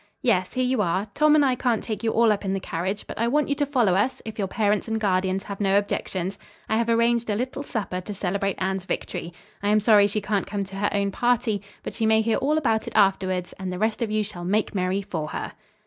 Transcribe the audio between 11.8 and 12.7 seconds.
but she may hear all